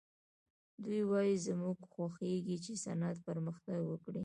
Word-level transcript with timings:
دوی 0.83 1.01
وايي 1.11 1.35
زموږ 1.47 1.77
خوښېږي 1.91 2.57
چې 2.65 2.73
صنعت 2.83 3.17
پرمختګ 3.29 3.79
وکړي 3.87 4.19